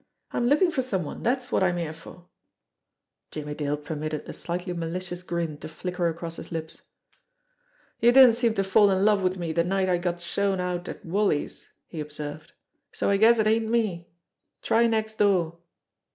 [0.31, 2.25] I'm lookin' for some one, dat's wot I'm here for."
[3.29, 6.81] Jimmie Dale permitted a slightly malicious grin to flicker across his lips.
[7.99, 10.87] "You didn't seem to fall in love with me the night I got shown out
[10.89, 12.53] at Wally's," he observed,
[12.91, 14.07] "so I guess it ain't me.
[14.63, 15.59] Try next door!"